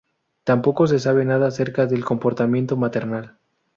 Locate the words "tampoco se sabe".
0.45-1.25